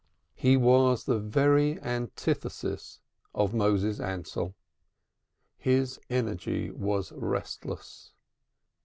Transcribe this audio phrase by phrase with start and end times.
[0.33, 3.01] He was the very antithesis
[3.35, 4.55] of Moses Ansell.
[5.59, 8.11] His energy was restless.